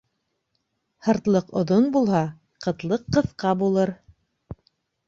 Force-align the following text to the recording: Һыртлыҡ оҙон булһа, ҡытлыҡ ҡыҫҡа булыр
Һыртлыҡ 1.09 1.53
оҙон 1.61 1.91
булһа, 1.97 2.23
ҡытлыҡ 2.67 3.05
ҡыҫҡа 3.19 3.57
булыр 3.63 3.97